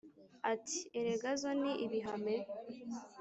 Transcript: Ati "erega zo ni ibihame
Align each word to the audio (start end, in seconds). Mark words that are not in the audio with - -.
Ati 0.53 0.79
"erega 0.99 1.29
zo 1.41 1.51
ni 1.61 1.71
ibihame 1.85 2.35